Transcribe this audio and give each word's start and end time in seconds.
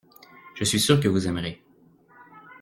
Je 0.55 0.63
suis 0.63 0.79
sûr 0.79 0.99
que 0.99 1.07
vous 1.07 1.27
aimerez. 1.27 1.61